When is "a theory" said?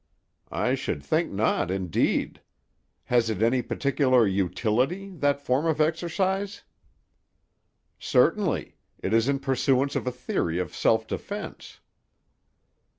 10.07-10.57